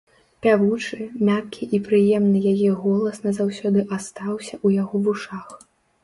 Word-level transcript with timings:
Пявучы, 0.43 0.99
мяккі 1.27 1.67
і 1.77 1.79
прыемны 1.87 2.39
яе 2.53 2.69
голас 2.85 3.19
назаўсёды 3.25 3.83
астаўся 3.97 4.55
ў 4.65 4.79
яго 4.81 5.03
вушах. 5.09 5.47